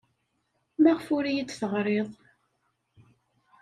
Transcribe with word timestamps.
Maɣef 0.81 1.07
ur 1.15 1.23
iyi-d-teɣriḍ? 1.27 2.09